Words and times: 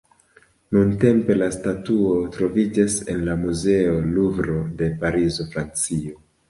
Nuntempe 0.77 1.35
la 1.41 1.49
statuo 1.57 2.15
troviĝas 2.37 2.97
en 3.15 3.23
la 3.29 3.39
Muzeo 3.45 3.95
Luvro 4.19 4.61
de 4.83 4.93
Parizo, 5.05 5.51
Francio. 5.55 6.23